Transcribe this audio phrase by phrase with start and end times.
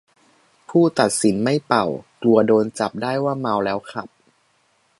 [0.69, 1.85] ผู้ตัดสินไม่เป่า
[2.21, 4.07] กลัวโดนจับได้ว่าเมาแล้วขับ